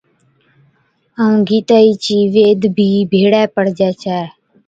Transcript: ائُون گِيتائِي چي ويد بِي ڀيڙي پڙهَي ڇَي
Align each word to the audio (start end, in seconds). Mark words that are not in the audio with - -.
ائُون 1.19 1.35
گِيتائِي 1.47 1.91
چي 2.03 2.17
ويد 2.33 2.61
بِي 2.75 2.89
ڀيڙي 3.11 3.43
پڙهَي 3.53 3.89
ڇَي 4.01 4.19